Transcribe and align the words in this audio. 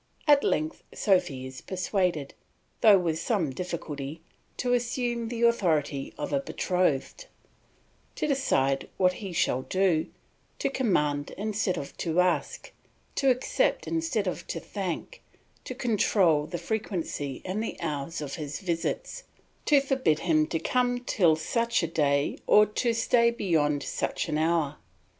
At 0.25 0.43
length 0.43 0.81
Sophy 0.95 1.45
is 1.45 1.61
persuaded, 1.61 2.33
though 2.79 2.97
with 2.97 3.19
some 3.19 3.51
difficulty, 3.51 4.19
to 4.57 4.73
assume 4.73 5.27
the 5.27 5.43
authority 5.43 6.11
of 6.17 6.33
a 6.33 6.39
betrothed, 6.39 7.27
to 8.15 8.25
decide 8.25 8.89
what 8.97 9.13
he 9.21 9.31
shall 9.31 9.61
do, 9.61 10.07
to 10.57 10.71
command 10.71 11.35
instead 11.37 11.77
of 11.77 11.95
to 11.97 12.19
ask, 12.19 12.71
to 13.13 13.29
accept 13.29 13.87
instead 13.87 14.25
of 14.25 14.47
to 14.47 14.59
thank, 14.59 15.21
to 15.65 15.75
control 15.75 16.47
the 16.47 16.57
frequency 16.57 17.43
and 17.45 17.61
the 17.63 17.79
hours 17.79 18.21
of 18.21 18.33
his 18.37 18.59
visits, 18.59 19.25
to 19.65 19.79
forbid 19.79 20.17
him 20.21 20.47
to 20.47 20.57
come 20.57 21.01
till 21.01 21.35
such 21.35 21.83
a 21.83 21.87
day 21.87 22.39
or 22.47 22.65
to 22.65 22.95
stay 22.95 23.29
beyond 23.29 23.83
such 23.83 24.27
an 24.29 24.39
hour. 24.39 24.77